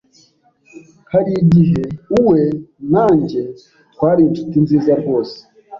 [1.11, 1.81] Hari igihe
[2.27, 2.41] we
[2.91, 3.43] na njye
[3.93, 5.37] twari inshuti nziza rwose.